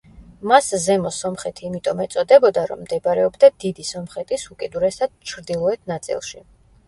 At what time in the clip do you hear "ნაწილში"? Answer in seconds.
5.95-6.43